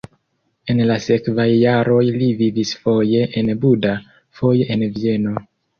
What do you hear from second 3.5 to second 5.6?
Buda, foje en Vieno.